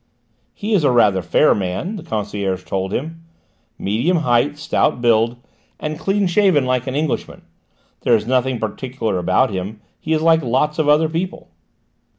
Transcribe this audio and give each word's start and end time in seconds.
"He 0.55 0.73
is 0.73 0.83
a 0.83 0.89
rather 0.89 1.21
fair 1.21 1.53
man," 1.53 1.95
the 1.95 2.01
concierge 2.01 2.63
told 2.63 2.91
him, 2.91 3.23
"medium 3.77 4.17
height, 4.25 4.57
stout 4.57 4.99
build, 4.99 5.37
and 5.79 5.99
clean 5.99 6.25
shaven 6.25 6.65
like 6.65 6.87
an 6.87 6.95
Englishman; 6.95 7.43
there 7.99 8.15
is 8.15 8.25
nothing 8.25 8.57
particular 8.59 9.19
about 9.19 9.51
him: 9.51 9.79
he 9.99 10.11
is 10.13 10.23
like 10.23 10.41
lots 10.41 10.79
of 10.79 10.89
other 10.89 11.07
people." 11.07 11.51